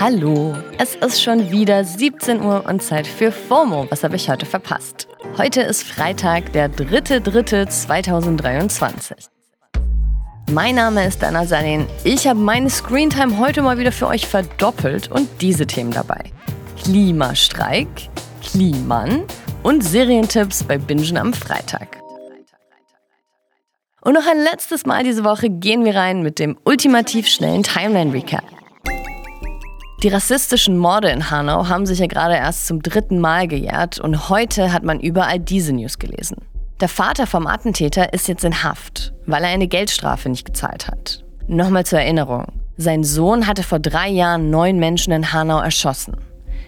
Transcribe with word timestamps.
Hallo, 0.00 0.54
es 0.76 0.96
ist 0.96 1.22
schon 1.22 1.50
wieder 1.50 1.82
17 1.82 2.42
Uhr 2.42 2.66
und 2.68 2.82
Zeit 2.82 3.06
für 3.06 3.32
FOMO. 3.32 3.86
Was 3.90 4.04
habe 4.04 4.16
ich 4.16 4.28
heute 4.28 4.44
verpasst? 4.44 5.08
Heute 5.38 5.62
ist 5.62 5.82
Freitag, 5.82 6.52
der 6.52 6.70
3.3.2023. 6.70 9.30
Mein 10.50 10.74
Name 10.74 11.06
ist 11.06 11.22
Dana 11.22 11.46
Salin. 11.46 11.86
Ich 12.04 12.26
habe 12.26 12.38
meine 12.38 12.68
Screentime 12.68 13.38
heute 13.38 13.62
mal 13.62 13.78
wieder 13.78 13.92
für 13.92 14.08
euch 14.08 14.26
verdoppelt 14.26 15.10
und 15.10 15.26
diese 15.40 15.66
Themen 15.66 15.90
dabei. 15.90 16.20
Klimastreik, 16.82 17.88
Kliman 18.42 19.22
und 19.62 19.82
Serientipps 19.82 20.64
bei 20.64 20.76
Bingen 20.76 21.16
am 21.16 21.32
Freitag. 21.32 21.96
Und 24.02 24.12
noch 24.12 24.26
ein 24.26 24.42
letztes 24.42 24.84
Mal 24.84 25.02
diese 25.02 25.24
Woche 25.24 25.48
gehen 25.48 25.86
wir 25.86 25.96
rein 25.96 26.22
mit 26.22 26.38
dem 26.38 26.58
ultimativ 26.64 27.26
schnellen 27.26 27.62
Timeline-Recap. 27.62 28.44
Die 30.04 30.10
rassistischen 30.10 30.76
Morde 30.76 31.08
in 31.08 31.30
Hanau 31.30 31.70
haben 31.70 31.86
sich 31.86 31.98
ja 31.98 32.06
gerade 32.06 32.34
erst 32.34 32.66
zum 32.66 32.82
dritten 32.82 33.20
Mal 33.20 33.48
gejährt 33.48 33.98
und 33.98 34.28
heute 34.28 34.70
hat 34.70 34.82
man 34.82 35.00
überall 35.00 35.40
diese 35.40 35.72
News 35.72 35.98
gelesen. 35.98 36.36
Der 36.82 36.90
Vater 36.90 37.26
vom 37.26 37.46
Attentäter 37.46 38.12
ist 38.12 38.28
jetzt 38.28 38.44
in 38.44 38.62
Haft, 38.62 39.14
weil 39.24 39.42
er 39.42 39.48
eine 39.48 39.66
Geldstrafe 39.66 40.28
nicht 40.28 40.44
gezahlt 40.44 40.88
hat. 40.88 41.24
Nochmal 41.46 41.86
zur 41.86 42.00
Erinnerung. 42.00 42.44
Sein 42.76 43.02
Sohn 43.02 43.46
hatte 43.46 43.62
vor 43.62 43.78
drei 43.78 44.10
Jahren 44.10 44.50
neun 44.50 44.78
Menschen 44.78 45.14
in 45.14 45.32
Hanau 45.32 45.60
erschossen. 45.60 46.18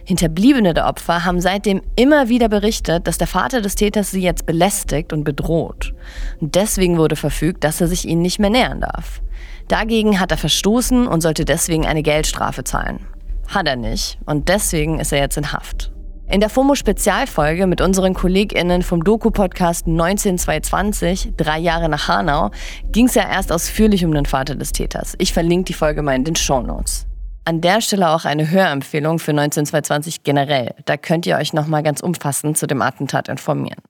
Hinterbliebene 0.06 0.72
der 0.72 0.86
Opfer 0.86 1.26
haben 1.26 1.42
seitdem 1.42 1.82
immer 1.94 2.30
wieder 2.30 2.48
berichtet, 2.48 3.06
dass 3.06 3.18
der 3.18 3.26
Vater 3.26 3.60
des 3.60 3.74
Täters 3.74 4.12
sie 4.12 4.22
jetzt 4.22 4.46
belästigt 4.46 5.12
und 5.12 5.24
bedroht. 5.24 5.92
Und 6.40 6.54
deswegen 6.54 6.96
wurde 6.96 7.16
verfügt, 7.16 7.64
dass 7.64 7.82
er 7.82 7.88
sich 7.88 8.08
ihnen 8.08 8.22
nicht 8.22 8.38
mehr 8.38 8.48
nähern 8.48 8.80
darf. 8.80 9.20
Dagegen 9.68 10.20
hat 10.20 10.30
er 10.30 10.38
verstoßen 10.38 11.06
und 11.06 11.20
sollte 11.20 11.44
deswegen 11.44 11.84
eine 11.84 12.02
Geldstrafe 12.02 12.64
zahlen. 12.64 13.00
Hat 13.48 13.66
er 13.66 13.76
nicht 13.76 14.18
und 14.26 14.48
deswegen 14.48 15.00
ist 15.00 15.12
er 15.12 15.20
jetzt 15.20 15.36
in 15.36 15.52
Haft. 15.52 15.92
In 16.28 16.40
der 16.40 16.50
FOMO-Spezialfolge 16.50 17.68
mit 17.68 17.80
unseren 17.80 18.12
KollegInnen 18.12 18.82
vom 18.82 19.04
Doku-Podcast 19.04 19.86
19220, 19.86 21.34
drei 21.36 21.58
Jahre 21.58 21.88
nach 21.88 22.08
Hanau, 22.08 22.50
ging 22.90 23.06
es 23.06 23.14
ja 23.14 23.30
erst 23.30 23.52
ausführlich 23.52 24.04
um 24.04 24.12
den 24.12 24.26
Vater 24.26 24.56
des 24.56 24.72
Täters. 24.72 25.14
Ich 25.18 25.32
verlinke 25.32 25.66
die 25.66 25.72
Folge 25.72 26.02
mal 26.02 26.16
in 26.16 26.24
den 26.24 26.34
Show 26.34 26.60
Notes. 26.60 27.06
An 27.44 27.60
der 27.60 27.80
Stelle 27.80 28.10
auch 28.10 28.24
eine 28.24 28.50
Hörempfehlung 28.50 29.20
für 29.20 29.32
19220 29.32 30.24
generell. 30.24 30.74
Da 30.84 30.96
könnt 30.96 31.26
ihr 31.26 31.36
euch 31.36 31.52
nochmal 31.52 31.84
ganz 31.84 32.00
umfassend 32.00 32.58
zu 32.58 32.66
dem 32.66 32.82
Attentat 32.82 33.28
informieren. 33.28 33.80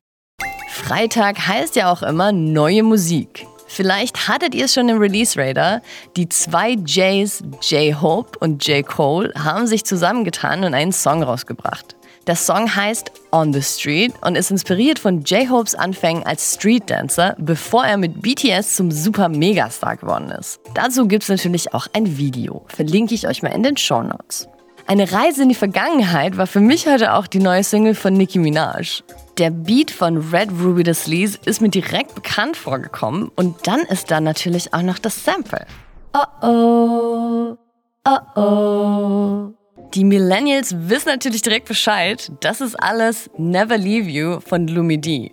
Freitag 0.68 1.48
heißt 1.48 1.74
ja 1.74 1.90
auch 1.90 2.02
immer 2.02 2.32
neue 2.32 2.82
Musik. 2.82 3.46
Vielleicht 3.76 4.26
hattet 4.26 4.54
ihr 4.54 4.64
es 4.64 4.72
schon 4.72 4.88
im 4.88 4.96
Release 4.96 5.38
Radar. 5.38 5.82
Die 6.16 6.30
zwei 6.30 6.78
Jays, 6.86 7.42
J-Hope 7.60 8.38
und 8.38 8.66
J. 8.66 8.86
Cole, 8.86 9.34
haben 9.36 9.66
sich 9.66 9.84
zusammengetan 9.84 10.64
und 10.64 10.72
einen 10.72 10.92
Song 10.92 11.22
rausgebracht. 11.22 11.94
Der 12.26 12.36
Song 12.36 12.74
heißt 12.74 13.12
On 13.32 13.52
the 13.52 13.60
Street 13.60 14.14
und 14.22 14.34
ist 14.34 14.50
inspiriert 14.50 14.98
von 14.98 15.24
J-Hopes 15.24 15.74
Anfängen 15.74 16.22
als 16.22 16.54
Street 16.54 16.84
Dancer, 16.86 17.36
bevor 17.38 17.84
er 17.84 17.98
mit 17.98 18.22
BTS 18.22 18.76
zum 18.76 18.90
super 18.90 19.28
Megastar 19.28 19.98
geworden 19.98 20.30
ist. 20.30 20.58
Dazu 20.72 21.06
gibt 21.06 21.24
es 21.24 21.28
natürlich 21.28 21.74
auch 21.74 21.86
ein 21.92 22.16
Video. 22.16 22.64
Verlinke 22.68 23.14
ich 23.14 23.28
euch 23.28 23.42
mal 23.42 23.52
in 23.52 23.62
den 23.62 23.76
Show 23.76 24.02
Notes. 24.02 24.48
Eine 24.86 25.12
Reise 25.12 25.42
in 25.42 25.50
die 25.50 25.54
Vergangenheit 25.54 26.38
war 26.38 26.46
für 26.46 26.60
mich 26.60 26.86
heute 26.86 27.12
auch 27.12 27.26
die 27.26 27.40
neue 27.40 27.62
Single 27.62 27.94
von 27.94 28.14
Nicki 28.14 28.38
Minaj. 28.38 29.02
Der 29.38 29.50
Beat 29.50 29.90
von 29.90 30.16
Red 30.16 30.48
Ruby 30.62 30.82
the 30.82 30.94
Sleaze 30.94 31.38
ist 31.44 31.60
mir 31.60 31.68
direkt 31.68 32.14
bekannt 32.14 32.56
vorgekommen 32.56 33.30
und 33.36 33.66
dann 33.66 33.80
ist 33.80 34.10
da 34.10 34.18
natürlich 34.18 34.72
auch 34.72 34.80
noch 34.80 34.98
das 34.98 35.24
Sample. 35.24 35.66
Oh 36.14 36.46
oh, 36.46 37.56
oh 38.06 38.40
oh. 38.40 39.52
Die 39.92 40.04
Millennials 40.04 40.74
wissen 40.88 41.08
natürlich 41.08 41.42
direkt 41.42 41.68
Bescheid. 41.68 42.32
Das 42.40 42.62
ist 42.62 42.76
alles 42.76 43.28
Never 43.36 43.76
Leave 43.76 44.08
You 44.08 44.40
von 44.40 44.68
Lumidi. 44.68 45.32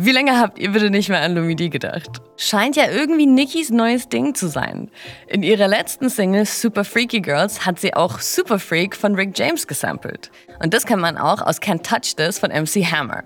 Wie 0.00 0.12
lange 0.12 0.38
habt 0.38 0.60
ihr 0.60 0.70
bitte 0.70 0.90
nicht 0.90 1.08
mehr 1.08 1.22
an 1.22 1.34
Lumidi 1.34 1.70
gedacht? 1.70 2.22
Scheint 2.36 2.76
ja 2.76 2.88
irgendwie 2.88 3.26
Nickys 3.26 3.70
neues 3.70 4.08
Ding 4.08 4.32
zu 4.32 4.46
sein. 4.46 4.92
In 5.26 5.42
ihrer 5.42 5.66
letzten 5.66 6.08
Single 6.08 6.46
Super 6.46 6.84
Freaky 6.84 7.20
Girls 7.20 7.66
hat 7.66 7.80
sie 7.80 7.94
auch 7.94 8.20
Super 8.20 8.60
Freak 8.60 8.94
von 8.94 9.16
Rick 9.16 9.36
James 9.36 9.66
gesampelt. 9.66 10.30
Und 10.62 10.72
das 10.72 10.86
kann 10.86 11.00
man 11.00 11.18
auch 11.18 11.42
aus 11.42 11.60
Can't 11.60 11.82
Touch 11.82 12.14
This 12.14 12.38
von 12.38 12.50
MC 12.50 12.84
Hammer. 12.84 13.24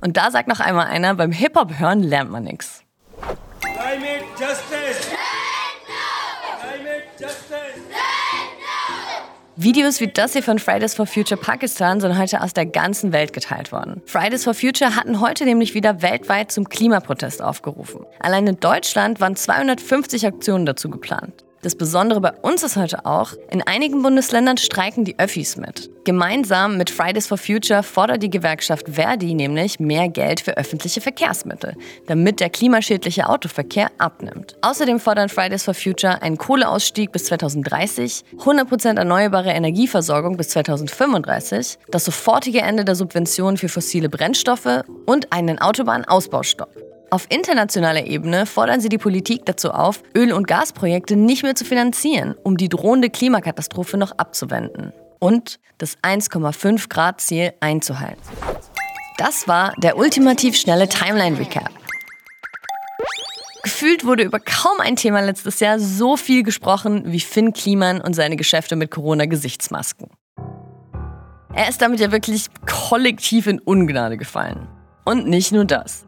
Und 0.00 0.16
da 0.16 0.32
sagt 0.32 0.48
noch 0.48 0.58
einmal 0.58 0.86
einer, 0.86 1.14
beim 1.14 1.30
Hip-Hop 1.30 1.78
hören 1.78 2.02
lernt 2.02 2.32
man 2.32 2.42
nichts. 2.42 2.82
Climate 3.60 4.24
Justice! 4.40 5.12
Climate 6.60 7.04
Justice! 7.20 8.17
Videos 9.60 10.00
wie 10.00 10.06
das 10.06 10.34
hier 10.34 10.44
von 10.44 10.60
Fridays 10.60 10.94
for 10.94 11.04
Future 11.04 11.40
Pakistan 11.40 12.00
sind 12.00 12.16
heute 12.16 12.42
aus 12.42 12.54
der 12.54 12.64
ganzen 12.64 13.10
Welt 13.10 13.32
geteilt 13.32 13.72
worden. 13.72 14.00
Fridays 14.06 14.44
for 14.44 14.54
Future 14.54 14.94
hatten 14.94 15.20
heute 15.20 15.44
nämlich 15.44 15.74
wieder 15.74 16.00
weltweit 16.00 16.52
zum 16.52 16.68
Klimaprotest 16.68 17.42
aufgerufen. 17.42 18.06
Allein 18.20 18.46
in 18.46 18.60
Deutschland 18.60 19.20
waren 19.20 19.34
250 19.34 20.28
Aktionen 20.28 20.64
dazu 20.64 20.88
geplant. 20.88 21.44
Das 21.60 21.74
Besondere 21.74 22.20
bei 22.20 22.32
uns 22.42 22.62
ist 22.62 22.76
heute 22.76 23.04
auch, 23.04 23.32
in 23.50 23.62
einigen 23.62 24.00
Bundesländern 24.02 24.58
streiken 24.58 25.04
die 25.04 25.18
Öffis 25.18 25.56
mit. 25.56 25.90
Gemeinsam 26.04 26.78
mit 26.78 26.88
Fridays 26.88 27.26
for 27.26 27.36
Future 27.36 27.82
fordert 27.82 28.22
die 28.22 28.30
Gewerkschaft 28.30 28.88
Verdi 28.88 29.34
nämlich 29.34 29.80
mehr 29.80 30.08
Geld 30.08 30.40
für 30.40 30.56
öffentliche 30.56 31.00
Verkehrsmittel, 31.00 31.74
damit 32.06 32.38
der 32.38 32.48
klimaschädliche 32.48 33.28
Autoverkehr 33.28 33.90
abnimmt. 33.98 34.56
Außerdem 34.62 35.00
fordern 35.00 35.28
Fridays 35.28 35.64
for 35.64 35.74
Future 35.74 36.22
einen 36.22 36.38
Kohleausstieg 36.38 37.10
bis 37.10 37.24
2030, 37.24 38.24
100% 38.38 38.96
erneuerbare 38.96 39.50
Energieversorgung 39.50 40.36
bis 40.36 40.50
2035, 40.50 41.78
das 41.90 42.04
sofortige 42.04 42.60
Ende 42.60 42.84
der 42.84 42.94
Subventionen 42.94 43.56
für 43.56 43.68
fossile 43.68 44.08
Brennstoffe 44.08 44.84
und 45.06 45.32
einen 45.32 45.58
Autobahnausbaustopp. 45.58 46.87
Auf 47.10 47.26
internationaler 47.30 48.06
Ebene 48.06 48.44
fordern 48.44 48.80
sie 48.80 48.90
die 48.90 48.98
Politik 48.98 49.46
dazu 49.46 49.70
auf, 49.70 50.02
Öl- 50.14 50.32
und 50.32 50.46
Gasprojekte 50.46 51.16
nicht 51.16 51.42
mehr 51.42 51.54
zu 51.54 51.64
finanzieren, 51.64 52.34
um 52.42 52.58
die 52.58 52.68
drohende 52.68 53.08
Klimakatastrophe 53.08 53.96
noch 53.96 54.12
abzuwenden 54.18 54.92
und 55.18 55.58
das 55.78 55.96
1,5 56.02 56.90
Grad 56.90 57.22
Ziel 57.22 57.54
einzuhalten. 57.60 58.20
Das 59.16 59.48
war 59.48 59.72
der 59.78 59.96
ultimativ 59.96 60.54
schnelle 60.56 60.86
Timeline 60.86 61.38
Recap. 61.38 61.70
Gefühlt 63.62 64.04
wurde 64.04 64.24
über 64.24 64.38
kaum 64.38 64.78
ein 64.80 64.96
Thema 64.96 65.20
letztes 65.20 65.60
Jahr 65.60 65.80
so 65.80 66.16
viel 66.16 66.42
gesprochen 66.42 67.04
wie 67.06 67.20
Finn 67.20 67.54
Kliman 67.54 68.02
und 68.02 68.12
seine 68.14 68.36
Geschäfte 68.36 68.76
mit 68.76 68.90
Corona-Gesichtsmasken. 68.90 70.08
Er 71.54 71.68
ist 71.68 71.80
damit 71.80 72.00
ja 72.00 72.12
wirklich 72.12 72.46
kollektiv 72.66 73.46
in 73.46 73.58
Ungnade 73.60 74.18
gefallen. 74.18 74.68
Und 75.08 75.26
nicht 75.26 75.52
nur 75.52 75.64
das. 75.64 76.04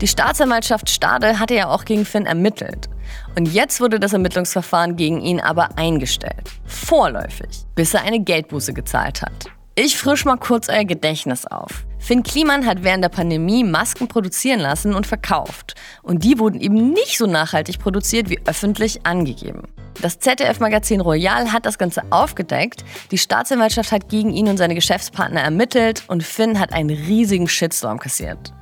Die 0.00 0.08
Staatsanwaltschaft 0.08 0.90
Stade 0.90 1.38
hatte 1.38 1.54
ja 1.54 1.68
auch 1.68 1.84
gegen 1.84 2.04
Finn 2.04 2.26
ermittelt. 2.26 2.88
Und 3.36 3.46
jetzt 3.46 3.80
wurde 3.80 4.00
das 4.00 4.14
Ermittlungsverfahren 4.14 4.96
gegen 4.96 5.20
ihn 5.20 5.38
aber 5.38 5.78
eingestellt. 5.78 6.50
Vorläufig, 6.64 7.64
bis 7.76 7.94
er 7.94 8.02
eine 8.02 8.18
Geldbuße 8.18 8.72
gezahlt 8.72 9.22
hat. 9.22 9.46
Ich 9.76 9.96
frisch 9.96 10.24
mal 10.24 10.38
kurz 10.38 10.68
euer 10.68 10.84
Gedächtnis 10.84 11.46
auf. 11.46 11.84
Finn 12.02 12.24
Kliman 12.24 12.66
hat 12.66 12.82
während 12.82 13.04
der 13.04 13.10
Pandemie 13.10 13.62
Masken 13.62 14.08
produzieren 14.08 14.58
lassen 14.58 14.92
und 14.92 15.06
verkauft. 15.06 15.76
Und 16.02 16.24
die 16.24 16.40
wurden 16.40 16.60
eben 16.60 16.92
nicht 16.92 17.16
so 17.16 17.26
nachhaltig 17.26 17.78
produziert 17.78 18.28
wie 18.28 18.40
öffentlich 18.44 19.06
angegeben. 19.06 19.62
Das 20.00 20.18
ZDF-Magazin 20.18 21.00
Royal 21.00 21.52
hat 21.52 21.64
das 21.64 21.78
Ganze 21.78 22.02
aufgedeckt. 22.10 22.84
Die 23.12 23.18
Staatsanwaltschaft 23.18 23.92
hat 23.92 24.08
gegen 24.08 24.32
ihn 24.32 24.48
und 24.48 24.56
seine 24.56 24.74
Geschäftspartner 24.74 25.42
ermittelt 25.42 26.02
und 26.08 26.24
Finn 26.24 26.58
hat 26.58 26.72
einen 26.72 26.90
riesigen 26.90 27.46
Shitstorm 27.46 28.00
kassiert. 28.00 28.52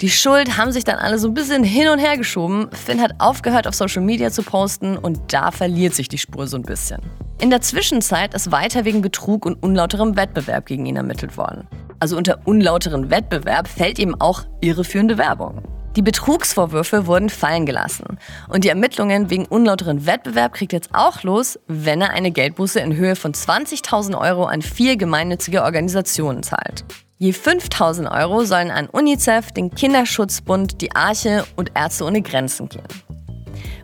Die 0.00 0.08
Schuld 0.08 0.56
haben 0.56 0.72
sich 0.72 0.84
dann 0.84 0.96
alle 0.96 1.18
so 1.18 1.28
ein 1.28 1.34
bisschen 1.34 1.64
hin 1.64 1.88
und 1.88 1.98
her 1.98 2.16
geschoben. 2.16 2.70
Finn 2.72 3.02
hat 3.02 3.12
aufgehört, 3.18 3.66
auf 3.66 3.74
Social 3.74 4.02
Media 4.02 4.30
zu 4.30 4.42
posten 4.42 4.96
und 4.96 5.34
da 5.34 5.50
verliert 5.50 5.94
sich 5.94 6.08
die 6.08 6.18
Spur 6.18 6.46
so 6.46 6.56
ein 6.56 6.62
bisschen. 6.62 7.02
In 7.42 7.50
der 7.50 7.60
Zwischenzeit 7.60 8.32
ist 8.32 8.52
weiter 8.52 8.86
wegen 8.86 9.02
Betrug 9.02 9.44
und 9.44 9.62
unlauterem 9.62 10.16
Wettbewerb 10.16 10.64
gegen 10.64 10.86
ihn 10.86 10.96
ermittelt 10.96 11.36
worden. 11.36 11.68
Also 12.00 12.16
unter 12.16 12.40
unlauteren 12.44 13.10
Wettbewerb 13.10 13.68
fällt 13.68 13.98
eben 13.98 14.20
auch 14.20 14.44
irreführende 14.60 15.18
Werbung. 15.18 15.62
Die 15.96 16.02
Betrugsvorwürfe 16.02 17.06
wurden 17.06 17.30
fallen 17.30 17.64
gelassen. 17.64 18.18
Und 18.48 18.64
die 18.64 18.68
Ermittlungen 18.68 19.30
wegen 19.30 19.46
unlauteren 19.46 20.04
Wettbewerb 20.04 20.52
kriegt 20.52 20.74
jetzt 20.74 20.90
auch 20.92 21.22
los, 21.22 21.58
wenn 21.68 22.02
er 22.02 22.10
eine 22.10 22.30
Geldbuße 22.30 22.80
in 22.80 22.94
Höhe 22.94 23.16
von 23.16 23.32
20.000 23.32 24.20
Euro 24.20 24.44
an 24.44 24.60
vier 24.60 24.98
gemeinnützige 24.98 25.62
Organisationen 25.62 26.42
zahlt. 26.42 26.84
Je 27.16 27.32
5000 27.32 28.10
Euro 28.10 28.44
sollen 28.44 28.70
an 28.70 28.90
UNICEF, 28.90 29.52
den 29.52 29.70
Kinderschutzbund, 29.70 30.82
die 30.82 30.94
Arche 30.94 31.46
und 31.56 31.72
Ärzte 31.74 32.04
ohne 32.04 32.20
Grenzen 32.20 32.68
gehen. 32.68 32.84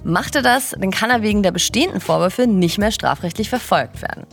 Macht 0.04 0.34
er 0.34 0.42
das, 0.42 0.76
dann 0.78 0.90
kann 0.90 1.08
er 1.08 1.22
wegen 1.22 1.42
der 1.42 1.52
bestehenden 1.52 2.02
Vorwürfe 2.02 2.46
nicht 2.46 2.76
mehr 2.76 2.90
strafrechtlich 2.90 3.48
verfolgt 3.48 4.02
werden. 4.02 4.26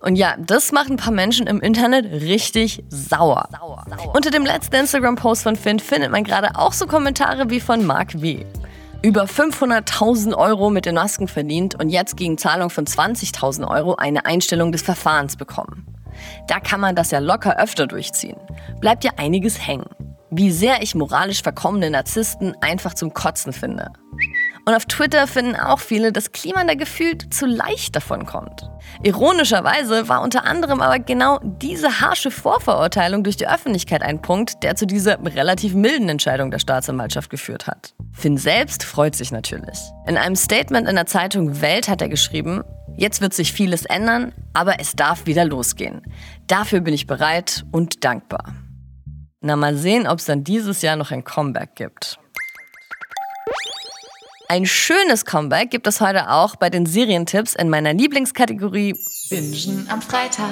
Und 0.00 0.16
ja, 0.16 0.36
das 0.38 0.72
macht 0.72 0.90
ein 0.90 0.96
paar 0.96 1.12
Menschen 1.12 1.46
im 1.46 1.60
Internet 1.60 2.06
richtig 2.22 2.84
sauer. 2.88 3.48
sauer. 3.50 3.84
Unter 4.14 4.30
dem 4.30 4.44
letzten 4.44 4.76
Instagram-Post 4.76 5.42
von 5.42 5.56
Finn 5.56 5.78
findet 5.78 6.10
man 6.10 6.24
gerade 6.24 6.56
auch 6.56 6.72
so 6.72 6.86
Kommentare 6.86 7.50
wie 7.50 7.60
von 7.60 7.84
Mark 7.84 8.20
W. 8.20 8.44
Über 9.02 9.24
500.000 9.24 10.34
Euro 10.34 10.70
mit 10.70 10.86
den 10.86 10.94
Masken 10.94 11.28
verdient 11.28 11.74
und 11.78 11.90
jetzt 11.90 12.16
gegen 12.16 12.38
Zahlung 12.38 12.70
von 12.70 12.86
20.000 12.86 13.68
Euro 13.68 13.94
eine 13.94 14.26
Einstellung 14.26 14.72
des 14.72 14.82
Verfahrens 14.82 15.36
bekommen. 15.36 15.86
Da 16.48 16.60
kann 16.60 16.80
man 16.80 16.96
das 16.96 17.10
ja 17.10 17.18
locker 17.18 17.58
öfter 17.58 17.86
durchziehen. 17.86 18.38
Bleibt 18.80 19.04
ja 19.04 19.12
einiges 19.16 19.66
hängen. 19.66 19.86
Wie 20.30 20.50
sehr 20.50 20.82
ich 20.82 20.94
moralisch 20.94 21.42
verkommene 21.42 21.90
Narzissten 21.90 22.54
einfach 22.60 22.94
zum 22.94 23.14
Kotzen 23.14 23.52
finde. 23.52 23.92
Und 24.68 24.74
auf 24.74 24.84
Twitter 24.84 25.28
finden 25.28 25.54
auch 25.54 25.78
viele, 25.78 26.10
dass 26.10 26.32
Kliman 26.32 26.66
da 26.66 26.74
gefühlt 26.74 27.32
zu 27.32 27.46
leicht 27.46 27.94
davon 27.94 28.26
kommt. 28.26 28.68
Ironischerweise 29.04 30.08
war 30.08 30.22
unter 30.22 30.44
anderem 30.44 30.80
aber 30.80 30.98
genau 30.98 31.38
diese 31.42 32.00
harsche 32.00 32.32
Vorverurteilung 32.32 33.22
durch 33.22 33.36
die 33.36 33.48
Öffentlichkeit 33.48 34.02
ein 34.02 34.20
Punkt, 34.20 34.64
der 34.64 34.74
zu 34.74 34.84
dieser 34.86 35.24
relativ 35.24 35.74
milden 35.74 36.08
Entscheidung 36.08 36.50
der 36.50 36.58
Staatsanwaltschaft 36.58 37.30
geführt 37.30 37.68
hat. 37.68 37.94
Finn 38.12 38.38
selbst 38.38 38.82
freut 38.82 39.14
sich 39.14 39.30
natürlich. 39.30 39.78
In 40.08 40.16
einem 40.16 40.34
Statement 40.34 40.88
in 40.88 40.96
der 40.96 41.06
Zeitung 41.06 41.60
Welt 41.60 41.88
hat 41.88 42.02
er 42.02 42.08
geschrieben, 42.08 42.64
Jetzt 42.98 43.20
wird 43.20 43.34
sich 43.34 43.52
vieles 43.52 43.84
ändern, 43.84 44.32
aber 44.54 44.80
es 44.80 44.96
darf 44.96 45.26
wieder 45.26 45.44
losgehen. 45.44 46.00
Dafür 46.46 46.80
bin 46.80 46.94
ich 46.94 47.06
bereit 47.06 47.66
und 47.70 48.04
dankbar. 48.04 48.54
Na 49.42 49.54
mal 49.54 49.76
sehen, 49.76 50.06
ob 50.06 50.18
es 50.18 50.24
dann 50.24 50.44
dieses 50.44 50.80
Jahr 50.80 50.96
noch 50.96 51.10
ein 51.10 51.22
Comeback 51.22 51.74
gibt. 51.74 52.18
Ein 54.48 54.64
schönes 54.64 55.24
Comeback 55.24 55.70
gibt 55.70 55.88
es 55.88 56.00
heute 56.00 56.30
auch 56.30 56.54
bei 56.54 56.70
den 56.70 56.86
Serientipps 56.86 57.56
in 57.56 57.68
meiner 57.68 57.92
Lieblingskategorie 57.92 58.94
Bingen 59.28 59.88
am 59.90 60.00
Freitag. 60.00 60.48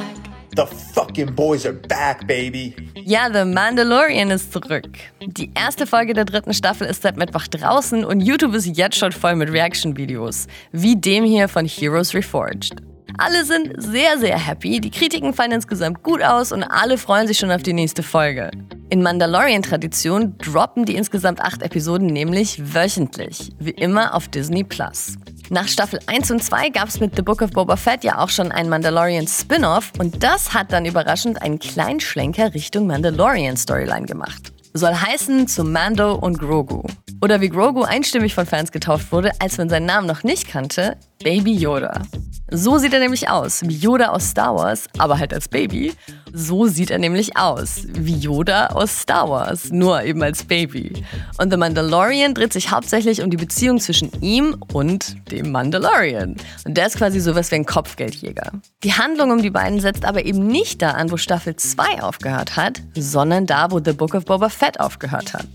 The 0.56 0.64
fucking 0.92 1.32
boys 1.34 1.64
are 1.64 1.74
back, 1.74 2.26
baby. 2.26 2.74
Ja, 3.04 3.28
The 3.32 3.44
Mandalorian 3.44 4.32
ist 4.32 4.52
zurück. 4.52 4.88
Die 5.24 5.52
erste 5.54 5.86
Folge 5.86 6.12
der 6.12 6.24
dritten 6.24 6.54
Staffel 6.54 6.88
ist 6.88 7.02
seit 7.02 7.16
Mittwoch 7.16 7.46
draußen 7.46 8.04
und 8.04 8.20
YouTube 8.20 8.54
ist 8.54 8.66
jetzt 8.76 8.98
schon 8.98 9.12
voll 9.12 9.36
mit 9.36 9.52
Reaction-Videos, 9.52 10.48
wie 10.72 10.96
dem 10.96 11.24
hier 11.24 11.46
von 11.48 11.64
Heroes 11.64 12.14
Reforged. 12.14 12.74
Alle 13.18 13.44
sind 13.44 13.80
sehr, 13.80 14.18
sehr 14.18 14.38
happy, 14.38 14.80
die 14.80 14.90
Kritiken 14.90 15.34
fallen 15.34 15.52
insgesamt 15.52 16.02
gut 16.02 16.20
aus 16.20 16.50
und 16.50 16.64
alle 16.64 16.98
freuen 16.98 17.28
sich 17.28 17.38
schon 17.38 17.52
auf 17.52 17.62
die 17.62 17.72
nächste 17.72 18.02
Folge. 18.02 18.50
In 18.90 19.02
Mandalorian-Tradition 19.02 20.36
droppen 20.38 20.84
die 20.84 20.94
insgesamt 20.94 21.40
acht 21.40 21.62
Episoden 21.62 22.06
nämlich 22.08 22.74
wöchentlich, 22.74 23.50
wie 23.58 23.70
immer 23.70 24.14
auf 24.14 24.28
Disney 24.28 24.62
Plus. 24.62 25.16
Nach 25.50 25.66
Staffel 25.68 26.00
1 26.06 26.30
und 26.30 26.42
2 26.42 26.70
gab 26.70 26.88
es 26.88 27.00
mit 27.00 27.16
The 27.16 27.22
Book 27.22 27.42
of 27.42 27.50
Boba 27.50 27.76
Fett 27.76 28.04
ja 28.04 28.18
auch 28.18 28.28
schon 28.28 28.52
ein 28.52 28.68
Mandalorian-Spin-off 28.68 29.92
und 29.98 30.22
das 30.22 30.54
hat 30.54 30.72
dann 30.72 30.86
überraschend 30.86 31.42
einen 31.42 31.58
kleinen 31.58 32.00
Schlenker 32.00 32.54
Richtung 32.54 32.86
Mandalorian-Storyline 32.86 34.06
gemacht. 34.06 34.52
Soll 34.74 34.94
heißen 34.94 35.48
zu 35.48 35.64
Mando 35.64 36.14
und 36.14 36.38
Grogu. 36.38 36.82
Oder 37.22 37.40
wie 37.40 37.48
Grogu 37.48 37.82
einstimmig 37.82 38.34
von 38.34 38.44
Fans 38.46 38.70
getauft 38.72 39.12
wurde, 39.12 39.32
als 39.38 39.56
man 39.56 39.68
seinen 39.68 39.86
Namen 39.86 40.06
noch 40.06 40.24
nicht 40.24 40.48
kannte, 40.48 40.96
Baby 41.22 41.54
Yoda. 41.54 42.02
So 42.50 42.76
sieht 42.76 42.92
er 42.92 43.00
nämlich 43.00 43.30
aus, 43.30 43.62
wie 43.64 43.74
Yoda 43.74 44.08
aus 44.08 44.28
Star 44.28 44.54
Wars, 44.54 44.84
aber 44.98 45.18
halt 45.18 45.32
als 45.32 45.48
Baby. 45.48 45.94
So 46.30 46.66
sieht 46.66 46.90
er 46.90 46.98
nämlich 46.98 47.38
aus, 47.38 47.86
wie 47.92 48.16
Yoda 48.16 48.66
aus 48.66 49.00
Star 49.00 49.30
Wars, 49.30 49.70
nur 49.70 50.02
eben 50.02 50.22
als 50.22 50.44
Baby. 50.44 50.92
Und 51.38 51.50
The 51.50 51.56
Mandalorian 51.56 52.34
dreht 52.34 52.52
sich 52.52 52.70
hauptsächlich 52.70 53.22
um 53.22 53.30
die 53.30 53.38
Beziehung 53.38 53.80
zwischen 53.80 54.10
ihm 54.20 54.56
und 54.72 55.16
dem 55.30 55.52
Mandalorian. 55.52 56.36
Und 56.66 56.76
der 56.76 56.88
ist 56.88 56.98
quasi 56.98 57.20
sowas 57.20 57.50
wie 57.50 57.56
ein 57.56 57.64
Kopfgeldjäger. 57.64 58.52
Die 58.82 58.92
Handlung 58.92 59.30
um 59.30 59.40
die 59.40 59.50
beiden 59.50 59.80
setzt 59.80 60.04
aber 60.04 60.26
eben 60.26 60.46
nicht 60.46 60.82
da 60.82 60.90
an, 60.90 61.10
wo 61.10 61.16
Staffel 61.16 61.56
2 61.56 62.02
aufgehört 62.02 62.56
hat, 62.56 62.82
sondern 62.94 63.46
da, 63.46 63.70
wo 63.70 63.80
The 63.82 63.92
Book 63.92 64.14
of 64.14 64.26
Boba 64.26 64.50
Fett 64.50 64.80
aufgehört 64.80 65.32
hat. 65.32 65.46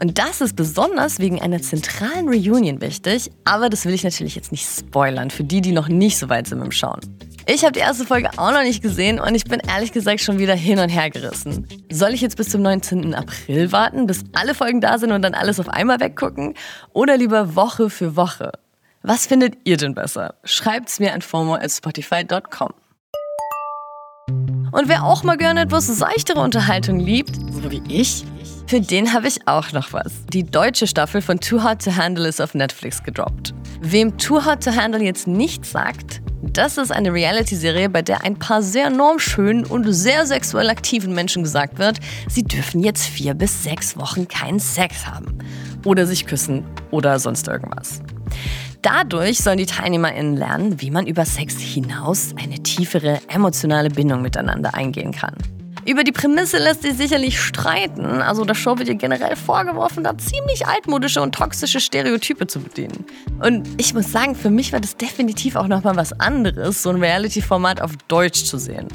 Und 0.00 0.18
das 0.18 0.40
ist 0.40 0.54
besonders 0.54 1.18
wegen 1.18 1.40
einer 1.40 1.60
zentralen 1.62 2.28
Reunion 2.28 2.80
wichtig, 2.80 3.32
aber 3.44 3.70
das 3.70 3.86
will 3.86 3.94
ich 3.94 4.04
natürlich 4.04 4.36
jetzt 4.36 4.52
nicht 4.52 4.68
spoilern 4.68 5.30
für 5.30 5.42
die, 5.42 5.60
die 5.60 5.72
noch 5.72 5.88
nicht 5.88 6.16
so 6.16 6.28
weit 6.28 6.37
sind 6.46 6.58
mit 6.58 6.68
dem 6.68 6.72
Schauen. 6.72 7.00
Ich 7.46 7.62
habe 7.62 7.72
die 7.72 7.80
erste 7.80 8.04
Folge 8.04 8.28
auch 8.36 8.52
noch 8.52 8.62
nicht 8.62 8.82
gesehen 8.82 9.18
und 9.18 9.34
ich 9.34 9.44
bin 9.44 9.60
ehrlich 9.60 9.92
gesagt 9.92 10.20
schon 10.20 10.38
wieder 10.38 10.54
hin 10.54 10.78
und 10.78 10.90
her 10.90 11.08
gerissen. 11.08 11.66
Soll 11.90 12.10
ich 12.10 12.20
jetzt 12.20 12.36
bis 12.36 12.50
zum 12.50 12.60
19. 12.60 13.14
April 13.14 13.72
warten, 13.72 14.06
bis 14.06 14.22
alle 14.34 14.54
Folgen 14.54 14.82
da 14.82 14.98
sind 14.98 15.12
und 15.12 15.22
dann 15.22 15.32
alles 15.32 15.58
auf 15.58 15.68
einmal 15.70 15.98
weggucken? 15.98 16.54
Oder 16.92 17.16
lieber 17.16 17.56
Woche 17.56 17.88
für 17.88 18.16
Woche? 18.16 18.52
Was 19.02 19.26
findet 19.26 19.54
ihr 19.64 19.78
denn 19.78 19.94
besser? 19.94 20.34
Schreibt's 20.44 21.00
mir 21.00 21.14
an 21.14 21.22
fomo@spotify.com. 21.22 22.74
Und 24.70 24.88
wer 24.88 25.04
auch 25.04 25.22
mal 25.22 25.38
gerne 25.38 25.62
etwas 25.62 25.86
seichtere 25.86 26.40
Unterhaltung 26.40 27.00
liebt, 27.00 27.34
so 27.34 27.70
wie 27.70 27.82
ich, 27.88 28.24
für 28.66 28.82
den 28.82 29.14
habe 29.14 29.26
ich 29.26 29.48
auch 29.48 29.72
noch 29.72 29.94
was. 29.94 30.26
Die 30.26 30.44
deutsche 30.44 30.86
Staffel 30.86 31.22
von 31.22 31.40
Too 31.40 31.64
Hot 31.64 31.82
to 31.82 31.96
Handle 31.96 32.28
ist 32.28 32.42
auf 32.42 32.52
Netflix 32.52 33.02
gedroppt. 33.02 33.54
Wem 33.80 34.18
Too 34.18 34.44
Hot 34.44 34.62
to 34.62 34.76
Handle 34.76 35.02
jetzt 35.02 35.26
nicht 35.26 35.64
sagt, 35.64 36.20
das 36.42 36.78
ist 36.78 36.92
eine 36.92 37.12
Reality-Serie, 37.12 37.88
bei 37.88 38.02
der 38.02 38.24
ein 38.24 38.38
paar 38.38 38.62
sehr 38.62 38.90
normschönen 38.90 39.64
und 39.64 39.92
sehr 39.92 40.26
sexuell 40.26 40.70
aktiven 40.70 41.14
Menschen 41.14 41.42
gesagt 41.42 41.78
wird, 41.78 41.98
sie 42.28 42.44
dürfen 42.44 42.82
jetzt 42.82 43.06
vier 43.06 43.34
bis 43.34 43.64
sechs 43.64 43.96
Wochen 43.96 44.28
keinen 44.28 44.60
Sex 44.60 45.06
haben. 45.06 45.38
Oder 45.84 46.06
sich 46.06 46.26
küssen 46.26 46.64
oder 46.90 47.18
sonst 47.18 47.48
irgendwas. 47.48 48.00
Dadurch 48.82 49.38
sollen 49.38 49.58
die 49.58 49.66
TeilnehmerInnen 49.66 50.36
lernen, 50.36 50.80
wie 50.80 50.90
man 50.90 51.06
über 51.06 51.24
Sex 51.24 51.58
hinaus 51.58 52.34
eine 52.40 52.62
tiefere 52.62 53.20
emotionale 53.28 53.90
Bindung 53.90 54.22
miteinander 54.22 54.74
eingehen 54.74 55.12
kann. 55.12 55.34
Über 55.88 56.04
die 56.04 56.12
Prämisse 56.12 56.58
lässt 56.58 56.82
sich 56.82 56.98
sicherlich 56.98 57.40
streiten. 57.40 58.20
Also 58.20 58.44
der 58.44 58.54
Show 58.54 58.78
wird 58.78 58.90
ihr 58.90 58.94
generell 58.96 59.36
vorgeworfen, 59.36 60.04
da 60.04 60.18
ziemlich 60.18 60.66
altmodische 60.66 61.22
und 61.22 61.34
toxische 61.34 61.80
Stereotype 61.80 62.46
zu 62.46 62.60
bedienen. 62.60 63.06
Und 63.40 63.66
ich 63.80 63.94
muss 63.94 64.12
sagen, 64.12 64.34
für 64.34 64.50
mich 64.50 64.74
war 64.74 64.80
das 64.80 64.98
definitiv 64.98 65.56
auch 65.56 65.66
nochmal 65.66 65.96
was 65.96 66.12
anderes, 66.20 66.82
so 66.82 66.90
ein 66.90 66.96
Reality-Format 66.96 67.80
auf 67.80 67.92
Deutsch 68.06 68.44
zu 68.44 68.58
sehen. 68.58 68.86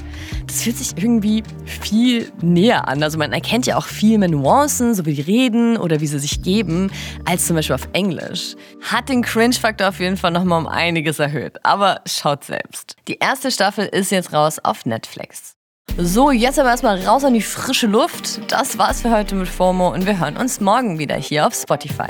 Das 0.46 0.62
fühlt 0.62 0.78
sich 0.78 0.96
irgendwie 0.96 1.42
viel 1.66 2.32
näher 2.44 2.88
an. 2.88 3.02
Also 3.02 3.18
man 3.18 3.34
erkennt 3.34 3.66
ja 3.66 3.76
auch 3.76 3.88
viel 3.88 4.20
mehr 4.20 4.30
Nuancen, 4.30 4.94
so 4.94 5.08
wie 5.08 5.16
die 5.16 5.22
reden 5.22 5.78
oder 5.78 6.00
wie 6.00 6.06
sie 6.06 6.20
sich 6.20 6.44
geben, 6.44 6.92
als 7.26 7.48
zum 7.48 7.56
Beispiel 7.56 7.74
auf 7.74 7.90
Englisch. 7.94 8.54
Hat 8.82 9.10
den 9.10 9.24
Cringe-Faktor 9.24 9.90
auf 9.90 10.00
jeden 10.00 10.16
Fall 10.16 10.30
nochmal 10.30 10.60
um 10.60 10.68
einiges 10.68 11.18
erhöht. 11.18 11.58
Aber 11.64 12.02
schaut 12.06 12.44
selbst. 12.44 12.98
Die 13.08 13.18
erste 13.18 13.50
Staffel 13.50 13.88
ist 13.88 14.12
jetzt 14.12 14.32
raus 14.32 14.60
auf 14.60 14.86
Netflix. 14.86 15.56
So, 15.98 16.32
jetzt 16.32 16.58
aber 16.58 16.70
erstmal 16.70 17.06
raus 17.06 17.24
an 17.24 17.36
die 17.36 17.42
frische 17.42 17.86
Luft. 17.86 18.52
Das 18.52 18.80
war's 18.80 19.04
für 19.04 19.12
heute 19.12 19.36
mit 19.36 19.48
FOMO 19.48 19.94
und 19.94 20.08
wir 20.08 20.20
hören 20.20 20.38
uns 20.38 20.60
morgen 20.60 20.98
wieder 20.98 21.16
hier 21.16 21.46
auf 21.46 21.54
Spotify. 21.54 22.10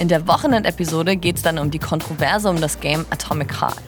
In 0.00 0.08
der 0.08 0.26
Wochenendepisode 0.26 1.16
geht's 1.16 1.42
dann 1.42 1.56
um 1.58 1.70
die 1.70 1.78
Kontroverse 1.78 2.50
um 2.50 2.60
das 2.60 2.80
Game 2.80 3.06
Atomic 3.10 3.60
Heart. 3.60 3.80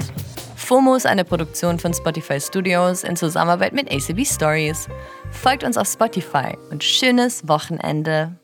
FOMO 0.54 0.94
ist 0.94 1.06
eine 1.06 1.24
Produktion 1.24 1.80
von 1.80 1.92
Spotify 1.92 2.40
Studios 2.40 3.02
in 3.02 3.16
Zusammenarbeit 3.16 3.72
mit 3.72 3.92
ACB 3.92 4.24
Stories. 4.24 4.86
Folgt 5.32 5.64
uns 5.64 5.76
auf 5.76 5.88
Spotify 5.88 6.56
und 6.70 6.84
schönes 6.84 7.46
Wochenende. 7.48 8.36